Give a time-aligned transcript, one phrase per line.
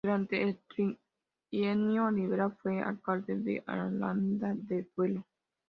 [0.03, 0.57] Durante el
[1.51, 5.23] Trienio Liberal fue alcalde de Aranda de Duero.